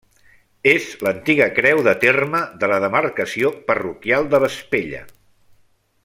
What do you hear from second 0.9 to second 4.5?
l'antiga creu de terme de la demarcació parroquial de